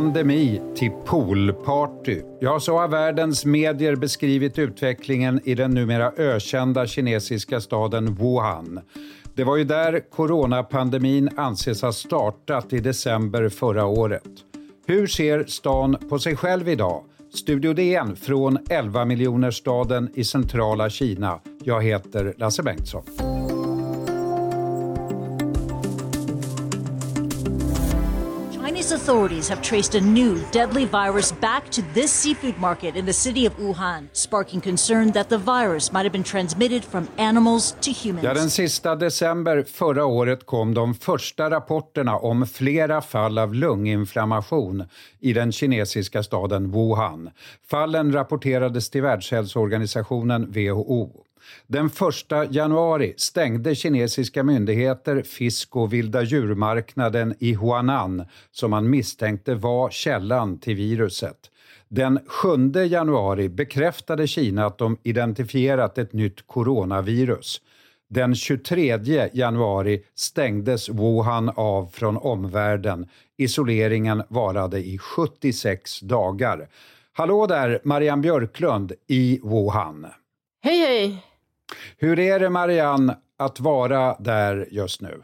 [0.00, 2.22] Pandemi till poolparty.
[2.40, 8.80] Ja, så har världens medier beskrivit utvecklingen i den numera ökända kinesiska staden Wuhan.
[9.34, 14.22] Det var ju där coronapandemin anses ha startat i december förra året.
[14.86, 17.04] Hur ser stan på sig själv idag?
[17.34, 21.40] Studio DN från 11 miljonerstaden i centrala Kina.
[21.64, 23.02] Jag heter Lasse Bengtsson.
[29.10, 33.46] Authorities have traced a new deadly virus back to this seafood market in the city
[33.46, 38.24] of Wuhan, sparking concern that the virus might have been transmitted from animals to humans.
[38.24, 44.84] Ja, den sista december förra året kom de första rapporterna om flera fall av lunginflammation
[45.20, 47.30] i den kinesiska staden Wuhan.
[47.70, 51.29] Fallen rapporterades till Världshälsoorganisationen WHO.
[51.66, 51.92] Den 1
[52.50, 60.58] januari stängde kinesiska myndigheter fisk och vilda djurmarknaden i Huanan som man misstänkte var källan
[60.58, 61.50] till viruset.
[61.88, 67.60] Den 7 januari bekräftade Kina att de identifierat ett nytt coronavirus.
[68.08, 73.08] Den 23 januari stängdes Wuhan av från omvärlden.
[73.36, 76.68] Isoleringen varade i 76 dagar.
[77.12, 80.06] Hallå där, Marianne Björklund i Wuhan.
[80.62, 81.29] Hej, hej!
[81.98, 85.22] Hur är det Marianne att vara där just nu?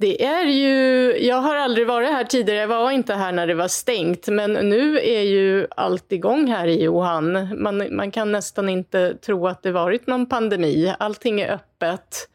[0.00, 3.54] Det är ju, jag har aldrig varit här tidigare, jag var inte här när det
[3.54, 7.62] var stängt, men nu är ju allt igång här i Wuhan.
[7.62, 10.94] Man, man kan nästan inte tro att det varit någon pandemi.
[10.98, 12.28] Allting är öppet.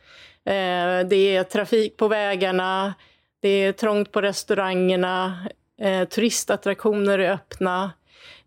[0.45, 2.93] Eh, det är trafik på vägarna,
[3.41, 5.47] det är trångt på restaurangerna,
[5.81, 7.91] eh, turistattraktioner är öppna.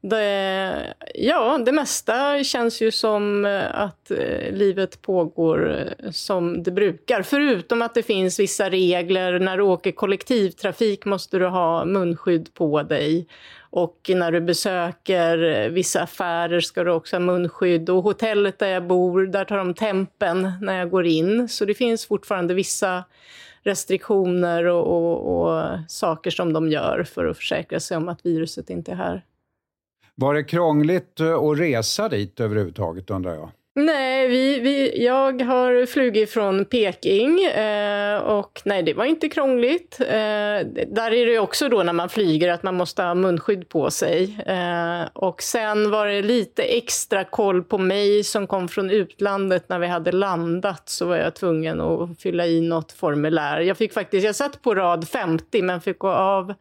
[0.01, 6.71] Det, ja, det mesta känns ju som eh, att eh, livet pågår eh, som det
[6.71, 7.23] brukar.
[7.23, 9.39] Förutom att det finns vissa regler.
[9.39, 13.27] När du åker kollektivtrafik måste du ha munskydd på dig.
[13.71, 17.91] Och när du besöker vissa affärer ska du också ha munskydd.
[17.91, 21.49] Och hotellet där jag bor, där tar de tempen när jag går in.
[21.49, 23.05] Så det finns fortfarande vissa
[23.63, 28.71] restriktioner och, och, och saker som de gör för att försäkra sig om att viruset
[28.71, 29.23] inte är här.
[30.21, 33.51] Var det krångligt eh, att resa dit överhuvudtaget undrar jag?
[33.79, 40.01] Nej, vi, vi, jag har flugit från Peking eh, och nej, det var inte krångligt.
[40.01, 40.07] Eh,
[40.87, 44.39] där är det också då när man flyger att man måste ha munskydd på sig.
[44.47, 49.79] Eh, och sen var det lite extra koll på mig som kom från utlandet när
[49.79, 53.61] vi hade landat så var jag tvungen att fylla i något formulär.
[53.61, 56.55] Jag fick faktiskt, jag satt på rad 50 men fick gå av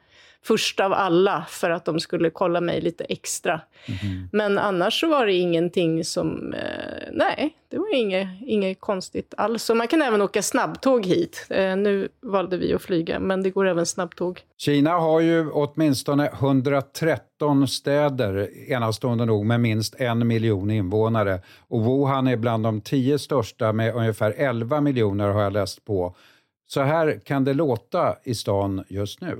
[0.47, 3.61] först av alla för att de skulle kolla mig lite extra.
[3.85, 4.29] Mm.
[4.31, 6.53] Men annars så var det ingenting som...
[6.53, 9.69] Eh, nej, det var inget, inget konstigt alls.
[9.69, 11.47] Och man kan även åka snabbtåg hit.
[11.50, 14.41] Eh, nu valde vi att flyga, men det går även snabbtåg.
[14.57, 21.39] Kina har ju åtminstone 113 städer, enastående nog, med minst en miljon invånare.
[21.67, 26.16] Och Wuhan är bland de tio största med ungefär 11 miljoner har jag läst på.
[26.68, 29.38] Så här kan det låta i stan just nu.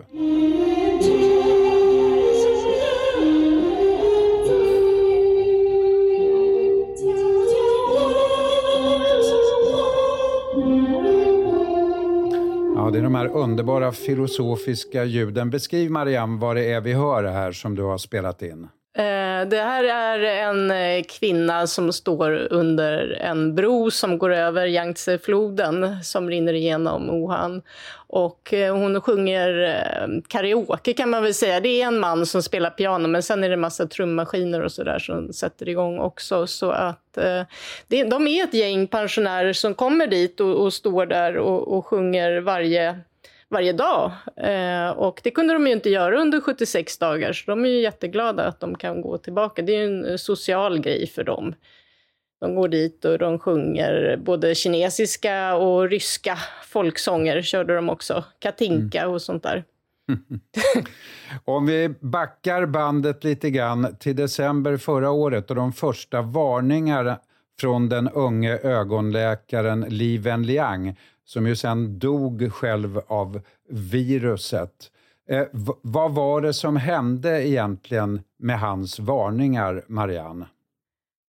[12.75, 15.50] Ja, det är de här underbara filosofiska ljuden.
[15.50, 18.68] Beskriv Marianne vad det är vi hör här som du har spelat in.
[18.97, 24.67] Eh, det här är en eh, kvinna som står under en bro som går över
[24.67, 27.61] Yangtzefloden som rinner igenom Wuhan.
[28.07, 31.59] Och eh, hon sjunger karaoke kan man väl säga.
[31.59, 35.00] Det är en man som spelar piano men sen är det massa trummaskiner och sådär
[35.00, 36.47] som sätter igång också.
[36.47, 37.17] Så att
[37.88, 42.41] de är ett gäng pensionärer som kommer dit och, och står där och, och sjunger
[42.41, 43.00] varje
[43.50, 44.11] varje dag.
[44.38, 47.81] Eh, och det kunde de ju inte göra under 76 dagar, så de är ju
[47.81, 49.62] jätteglada att de kan gå tillbaka.
[49.62, 51.56] Det är ju en social grej för dem.
[52.39, 58.24] De går dit och de sjunger både kinesiska och ryska folksånger, körde de också.
[58.39, 59.13] Katinka mm.
[59.13, 59.63] och sånt där.
[61.45, 67.19] Om vi backar bandet lite grann till december förra året och de första varningarna
[67.59, 70.95] från den unge ögonläkaren Li Wenliang
[71.25, 74.92] som ju sen dog själv av viruset.
[75.30, 75.48] Eh,
[75.81, 80.45] vad var det som hände egentligen med hans varningar, Marianne?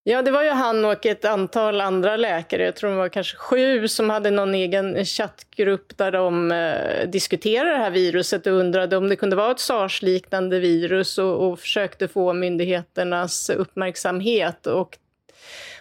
[0.09, 3.37] Ja, det var ju han och ett antal andra läkare, jag tror det var kanske
[3.37, 8.97] sju, som hade någon egen chattgrupp där de eh, diskuterade det här viruset och undrade
[8.97, 14.67] om det kunde vara ett sars-liknande virus och, och försökte få myndigheternas uppmärksamhet.
[14.67, 14.97] Och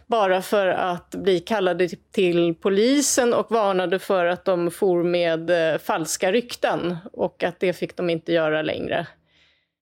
[0.06, 5.78] bara för att bli kallade till polisen och varnade för att de for med eh,
[5.78, 9.06] falska rykten och att det fick de inte göra längre.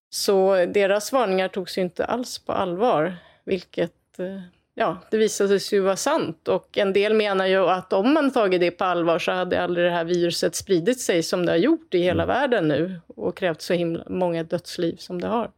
[0.09, 4.41] Så deras varningar togs ju inte alls på allvar, vilket eh,
[4.75, 6.47] ja, det visade sig ju vara sant.
[6.47, 9.85] Och en del menar ju att om man tagit det på allvar så hade aldrig
[9.85, 12.35] det här viruset spridit sig som det har gjort i hela mm.
[12.35, 15.51] världen nu och krävt så himla många dödsliv som det har.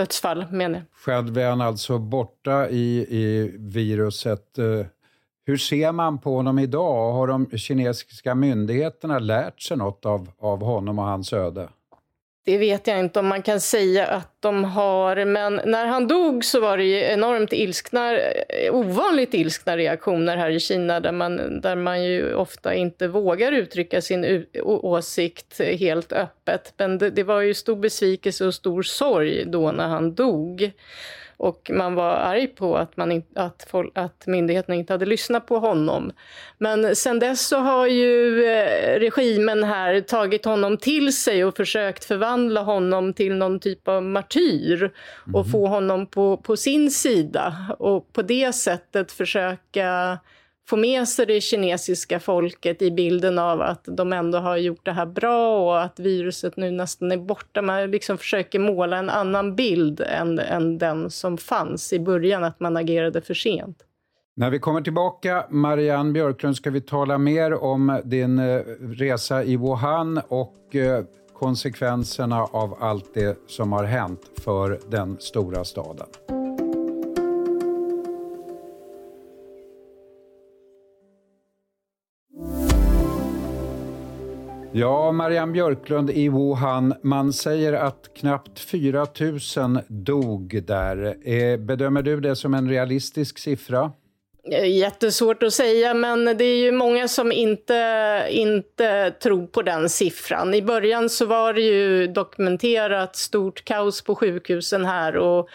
[0.00, 0.84] Dödsfall, menar jag.
[0.92, 4.58] Själv är han alltså borta i, i viruset.
[4.58, 4.86] Eh,
[5.46, 7.12] hur ser man på honom idag?
[7.12, 11.68] Har de kinesiska myndigheterna lärt sig något av, av honom och hans öde?
[12.44, 16.44] Det vet jag inte om man kan säga att de har, men när han dog
[16.44, 21.60] så var det ju enormt ilskna, eh, ovanligt ilskna reaktioner här i Kina där man,
[21.60, 26.74] där man ju ofta inte vågar uttrycka sin åsikt helt öppet.
[26.76, 30.72] Men det, det var ju stor besvikelse och stor sorg då när han dog.
[31.42, 35.58] Och man var arg på att, man att, folk, att myndigheterna inte hade lyssnat på
[35.58, 36.12] honom.
[36.58, 42.04] Men sen dess så har ju eh, regimen här tagit honom till sig och försökt
[42.04, 44.90] förvandla honom till någon typ av martyr
[45.32, 45.52] och mm.
[45.52, 50.18] få honom på, på sin sida och på det sättet försöka
[50.70, 54.92] få med sig det kinesiska folket i bilden av att de ändå har gjort det
[54.92, 57.62] här bra och att viruset nu nästan är borta.
[57.62, 62.60] Man liksom försöker måla en annan bild än, än den som fanns i början, att
[62.60, 63.78] man agerade för sent.
[64.36, 69.56] När vi kommer tillbaka, Marianne Björklund, ska vi tala mer om din eh, resa i
[69.56, 71.04] Wuhan och eh,
[71.38, 76.06] konsekvenserna av allt det som har hänt för den stora staden.
[84.72, 86.94] Ja, Marianne Björklund i Wuhan.
[87.02, 89.06] Man säger att knappt 4
[89.56, 91.16] 000 dog där.
[91.28, 93.92] Eh, bedömer du det som en realistisk siffra?
[94.50, 99.88] Eh, jättesvårt att säga, men det är ju många som inte, inte tror på den
[99.88, 100.54] siffran.
[100.54, 105.48] I början så var det ju dokumenterat stort kaos på sjukhusen här och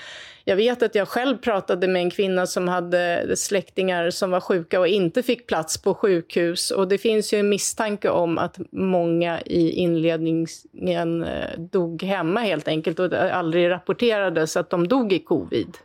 [0.48, 4.80] jag vet att jag själv pratade med en kvinna som hade släktingar som var sjuka
[4.80, 6.72] och inte fick plats på sjukhus.
[6.72, 12.68] Och det finns ju en misstanke om att många i inledningen eh, dog hemma helt
[12.68, 15.78] enkelt och det aldrig rapporterades att de dog i covid.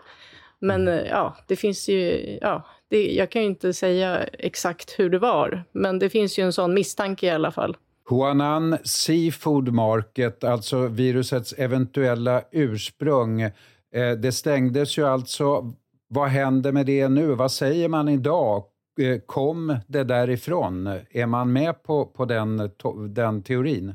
[0.61, 2.39] Men eh, ja, det finns ju...
[2.41, 6.43] Ja, det, jag kan ju inte säga exakt hur det var, men det finns ju
[6.43, 7.77] en sån misstanke i alla fall.
[8.09, 13.51] Huanan Seafood Market, alltså virusets eventuella ursprung,
[13.95, 15.73] Eh, det stängdes ju alltså.
[16.09, 17.35] Vad händer med det nu?
[17.35, 18.65] Vad säger man idag?
[19.01, 20.87] Eh, kom det därifrån?
[21.11, 22.71] Är man med på, på den,
[23.09, 23.95] den teorin?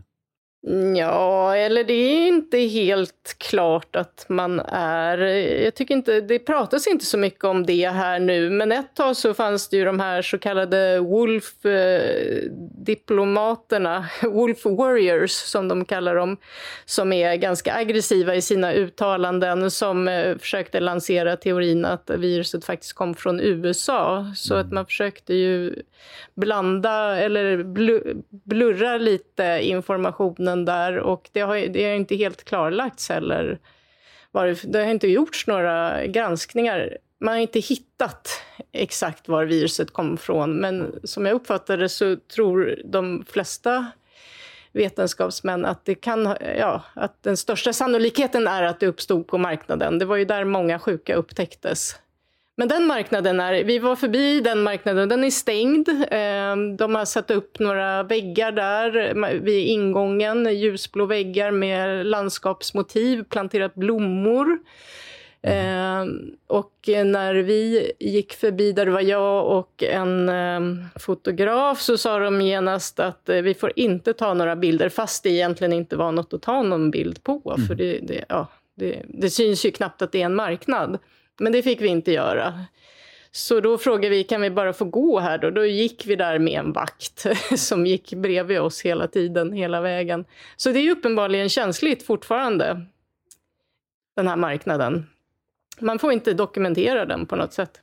[0.95, 5.17] Ja, eller det är inte helt klart att man är.
[5.63, 9.17] Jag tycker inte, det pratas inte så mycket om det här nu, men ett tag
[9.17, 16.15] så fanns det ju de här så kallade Wolf-diplomaterna, eh, Wolf Warriors som de kallar
[16.15, 16.37] dem,
[16.85, 22.93] som är ganska aggressiva i sina uttalanden, som eh, försökte lansera teorin att viruset faktiskt
[22.93, 24.31] kom från USA.
[24.35, 25.75] Så att man försökte ju
[26.35, 27.63] blanda eller
[28.45, 33.59] blurra lite informationen där och det har, det har inte helt klarlagts heller.
[34.63, 36.97] Det har inte gjorts några granskningar.
[37.19, 38.29] Man har inte hittat
[38.71, 43.85] exakt var viruset kom ifrån men som jag uppfattar det så tror de flesta
[44.75, 49.99] vetenskapsmän att, det kan, ja, att den största sannolikheten är att det uppstod på marknaden.
[49.99, 51.95] Det var ju där många sjuka upptäcktes.
[52.57, 55.89] Men den marknaden är, vi var förbi den marknaden, den är stängd.
[56.11, 63.75] Ehm, de har satt upp några väggar där vid ingången, ljusblå väggar med landskapsmotiv, planterat
[63.75, 64.59] blommor.
[65.47, 66.35] Mm.
[66.47, 72.19] och när vi gick förbi, där det var jag och en ehm, fotograf, så sa
[72.19, 76.11] de genast att eh, vi får inte ta några bilder, fast det egentligen inte var
[76.11, 77.53] något att ta någon bild på.
[77.55, 77.67] Mm.
[77.67, 80.97] För det, det, ja, det, det syns ju knappt att det är en marknad.
[81.39, 82.65] Men det fick vi inte göra.
[83.31, 85.49] Så då frågade vi, kan vi bara få gå här då?
[85.49, 87.25] Då gick vi där med en vakt
[87.57, 90.25] som gick bredvid oss hela tiden, hela vägen.
[90.55, 92.85] Så det är uppenbarligen känsligt fortfarande,
[94.15, 95.05] den här marknaden.
[95.79, 97.81] Man får inte dokumentera den på något sätt.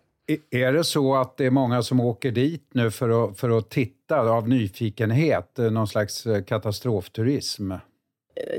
[0.50, 3.70] Är det så att det är många som åker dit nu för att, för att
[3.70, 7.72] titta av nyfikenhet, någon slags katastrofturism?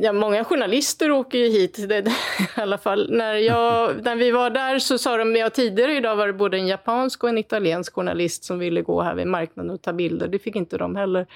[0.02, 1.90] Ja, många journalister åker ju hit.
[1.90, 2.00] Det,
[2.58, 3.12] i alla fall.
[3.12, 6.58] När, jag, när vi var där så sa de, ja, tidigare idag var det både
[6.58, 10.28] en japansk och en italiensk journalist som ville gå här vid marknaden och ta bilder.
[10.28, 11.28] Det fick inte de heller.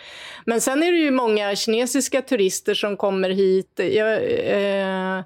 [0.45, 3.79] Men sen är det ju många kinesiska turister som kommer hit.
[3.79, 5.23] Jag, eh,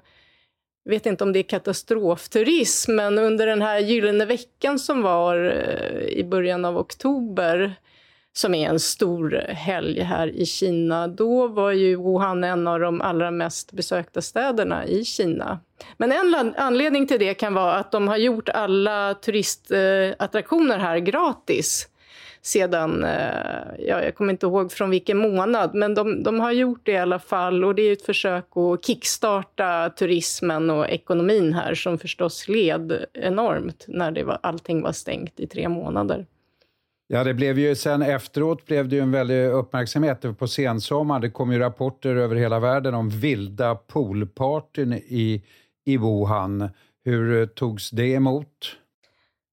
[0.84, 6.18] vet inte om det är katastrofturism, men under den här gyllene veckan som var eh,
[6.18, 7.74] i början av oktober,
[8.32, 13.00] som är en stor helg här i Kina, då var ju Wuhan en av de
[13.00, 15.60] allra mest besökta städerna i Kina.
[15.96, 21.88] Men en anledning till det kan vara att de har gjort alla turistattraktioner här gratis
[22.42, 26.80] sedan, eh, ja, jag kommer inte ihåg från vilken månad, men de, de har gjort
[26.82, 31.74] det i alla fall och det är ett försök att kickstarta turismen och ekonomin här
[31.74, 36.26] som förstås led enormt när det var, allting var stängt i tre månader.
[37.14, 41.22] Ja, det blev ju sen efteråt blev det ju en väldig uppmärksamhet på sensommaren.
[41.22, 45.42] Det kom ju rapporter över hela världen om vilda poolpartyn i,
[45.84, 46.68] i Wuhan.
[47.04, 48.76] Hur eh, togs det emot?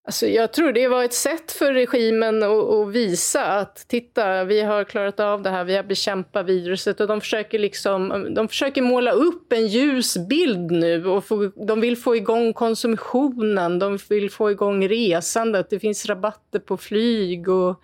[0.06, 4.62] Alltså jag tror det var ett sätt för regimen att, att, visa att titta, vi
[4.62, 8.82] har klarat av det här, vi har bekämpat viruset och de försöker, liksom, de försöker
[8.82, 14.32] måla upp en ljus bild nu och få, de vill få igång konsumtionen, de vill
[14.32, 17.82] få igång resandet, det finns rabatter på flyg och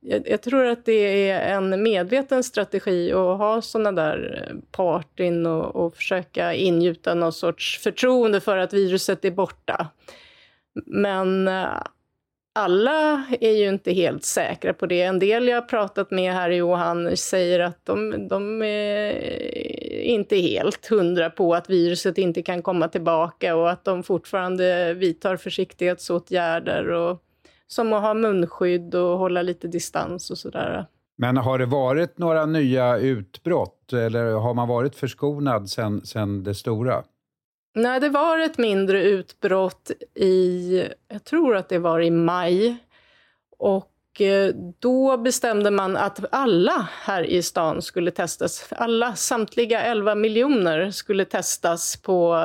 [0.00, 5.46] jag, jag tror att det är en medveten strategi att ha såna där eh, partyn
[5.46, 9.88] och, och försöka ingjuta någon sorts förtroende för att viruset är borta.
[10.86, 11.82] Men eh,
[12.54, 15.02] alla är ju inte helt säkra på det.
[15.02, 19.12] En del jag har pratat med här i Wuhan säger att de, de är
[20.02, 25.36] inte helt hundra på att viruset inte kan komma tillbaka och att de fortfarande vidtar
[25.36, 27.22] försiktighetsåtgärder och,
[27.66, 30.86] som att ha munskydd och hålla lite distans och sådär.
[31.16, 36.54] Men har det varit några nya utbrott eller har man varit förskonad sen, sen det
[36.54, 37.02] stora?
[37.74, 42.76] Nej, det var ett mindre utbrott i, jag tror att det var i maj.
[43.58, 48.68] Och eh, då bestämde man att alla här i stan skulle testas.
[48.70, 52.44] Alla, samtliga 11 miljoner skulle testas på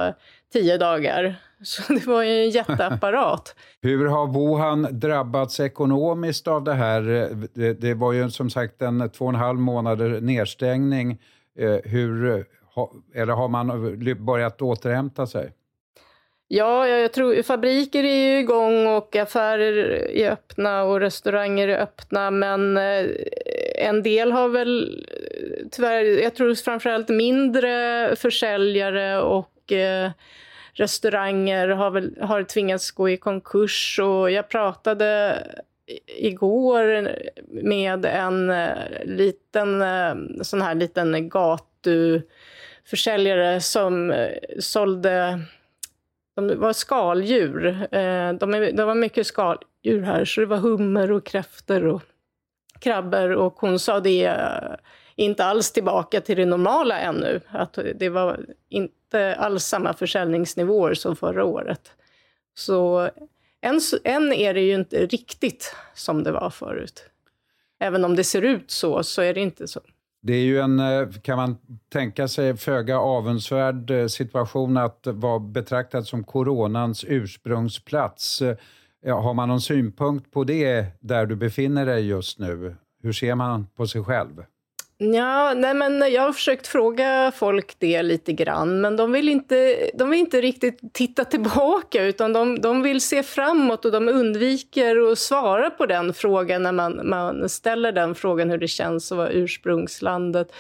[0.53, 1.35] tio dagar.
[1.63, 3.55] Så det var ju en jätteapparat.
[3.81, 7.01] Hur har Wuhan drabbats ekonomiskt av det här?
[7.53, 11.19] Det, det var ju som sagt en två och en halv månader nedstängning.
[11.59, 12.45] Eh, hur
[13.15, 13.67] eller har man
[14.25, 15.51] börjat återhämta sig?
[16.47, 19.75] Ja, jag tror fabriker är ju igång och affärer
[20.11, 23.05] är öppna och restauranger är öppna, men eh,
[23.75, 30.11] en del har väl eh, tyvärr, jag tror framförallt mindre försäljare och eh,
[30.73, 35.39] restauranger har, väl, har tvingats gå i konkurs och jag pratade
[36.17, 37.09] igår
[37.63, 38.69] med en eh,
[39.03, 39.83] liten
[40.41, 41.29] sån här liten
[41.85, 42.27] du
[42.85, 45.41] försäljare som eh, sålde
[46.35, 47.65] de var skaldjur.
[47.91, 52.01] Eh, de, det var mycket skaldjur här, så det var hummer och kräftor och
[52.79, 53.31] krabbor.
[53.31, 54.75] Och hon sa det eh,
[55.15, 57.41] inte alls tillbaka till det normala ännu.
[57.47, 61.91] Att det var inte alls samma försäljningsnivåer som förra året.
[62.53, 63.09] Så
[63.61, 67.09] än, än är det ju inte riktigt som det var förut.
[67.79, 69.81] Även om det ser ut så, så är det inte så.
[70.27, 71.57] Det är ju en, eh, kan man
[71.89, 78.41] tänka sig, föga avundsvärd eh, situation att vara betraktad som coronans ursprungsplats.
[78.41, 82.75] Eh, har man någon synpunkt på det där du befinner dig just nu?
[83.03, 84.43] Hur ser man på sig själv?
[84.97, 89.89] Ja, nej men jag har försökt fråga folk det lite grann, men de vill inte,
[89.93, 95.11] de vill inte riktigt titta tillbaka utan de, de vill se framåt och de undviker
[95.11, 99.17] att svara på den frågan när man, man ställer den frågan hur det känns att
[99.17, 100.51] vara ursprungslandet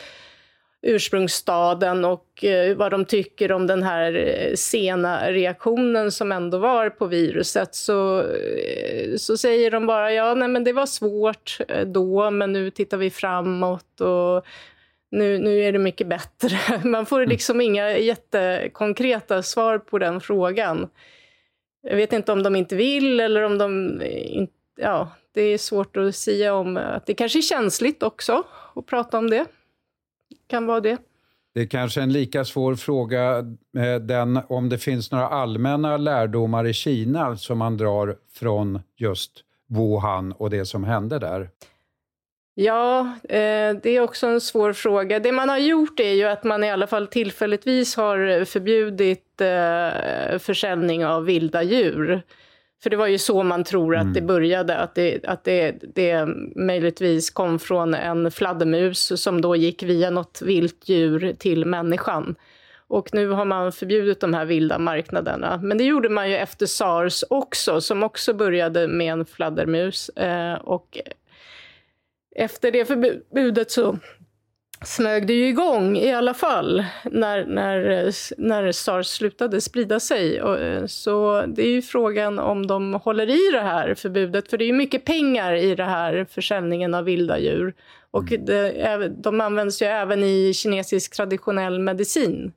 [0.85, 6.89] ursprungsstaden och eh, vad de tycker om den här eh, sena reaktionen som ändå var
[6.89, 12.31] på viruset så, eh, så säger de bara ja, nej, men det var svårt då,
[12.31, 14.45] men nu tittar vi framåt och
[15.11, 16.57] nu, nu är det mycket bättre.
[16.83, 20.89] Man får liksom inga jättekonkreta svar på den frågan.
[21.81, 24.53] Jag vet inte om de inte vill eller om de inte...
[24.77, 26.77] Ja, det är svårt att säga om.
[26.77, 28.43] att Det kanske är känsligt också
[28.75, 29.45] att prata om det
[30.47, 30.97] kan vara det.
[31.53, 33.37] Det är kanske en lika svår fråga
[33.77, 39.31] eh, den, om det finns några allmänna lärdomar i Kina som man drar från just
[39.67, 41.49] Wuhan och det som hände där.
[42.57, 45.19] Ja, eh, det är också en svår fråga.
[45.19, 50.39] Det man har gjort är ju att man i alla fall tillfälligtvis har förbjudit eh,
[50.39, 52.21] försäljning av vilda djur.
[52.85, 54.13] För det var ju så man tror att mm.
[54.13, 59.83] det började, att, det, att det, det möjligtvis kom från en fladdermus som då gick
[59.83, 62.35] via något vilt djur till människan.
[62.87, 65.59] Och nu har man förbjudit de här vilda marknaderna.
[65.63, 70.09] Men det gjorde man ju efter sars också, som också började med en fladdermus.
[70.09, 70.97] Eh, och
[72.35, 73.99] efter det förbudet så
[74.87, 80.41] smög det ju igång i alla fall när, när, när sars slutade sprida sig.
[80.87, 84.67] Så det är ju frågan om de håller i det här förbudet, för det är
[84.67, 87.73] ju mycket pengar i det här försäljningen av vilda djur.
[88.11, 88.45] Och mm.
[88.45, 92.51] det, de används ju även i kinesisk traditionell medicin.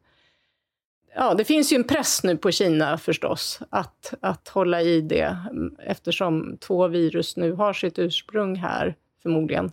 [1.15, 5.37] Ja, det finns ju en press nu på Kina förstås att, att hålla i det
[5.79, 9.71] eftersom två virus nu har sitt ursprung här, förmodligen.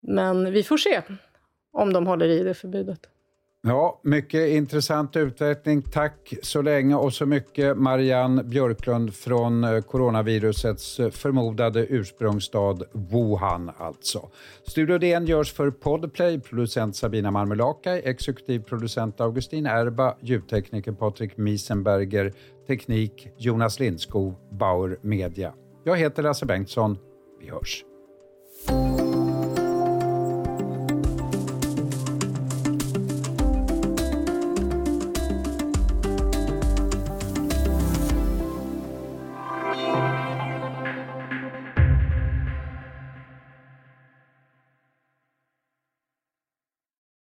[0.00, 1.02] Men vi får se
[1.78, 3.00] om de håller i det förbudet.
[3.62, 5.82] Ja, mycket intressant utveckling.
[5.82, 13.70] Tack så länge och så mycket Marianne Björklund från eh, coronavirusets eh, förmodade ursprungsstad Wuhan
[13.78, 14.28] alltså.
[14.66, 22.32] Studio DN görs för Podplay, producent Sabina Marmelakai, exekutiv producent Augustin Erba, ljudtekniker Patrik Miesenberger,
[22.66, 25.52] teknik Jonas Lindskog, Bauer Media.
[25.84, 26.98] Jag heter Lasse Bengtsson.
[27.40, 27.84] Vi hörs.